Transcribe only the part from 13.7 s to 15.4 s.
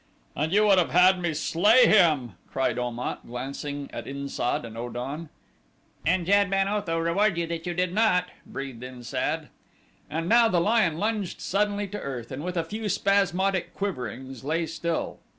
quiverings lay still.